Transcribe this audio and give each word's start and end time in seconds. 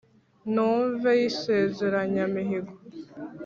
numve 0.53 1.09
y’insezeranyamihigo 1.19 2.73